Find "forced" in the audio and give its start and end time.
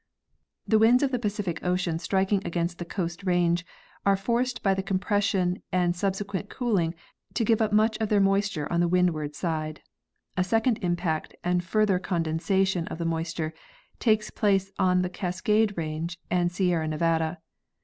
4.17-4.63